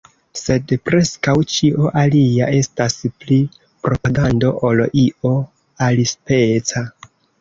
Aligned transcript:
Sed 0.39 0.71
preskaŭ 0.87 1.33
ĉio 1.55 1.91
alia 2.03 2.47
estas 2.61 2.95
pli 3.25 3.37
propagando 3.89 4.55
ol 4.71 4.83
io 5.03 5.35
alispeca. 5.89 6.85